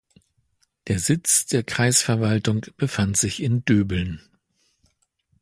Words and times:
Der 0.87 0.97
Sitz 0.97 1.45
der 1.45 1.61
Kreisverwaltung 1.61 2.65
befand 2.75 3.17
sich 3.17 3.39
in 3.39 3.63
Döbeln. 3.65 4.19